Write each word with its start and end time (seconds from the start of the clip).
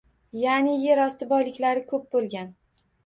Ya’ni, 0.43 0.71
yer 0.85 1.01
osti 1.03 1.29
boyliklari 1.33 1.85
ko‘p 1.93 2.09
bo‘lgan 2.17 2.51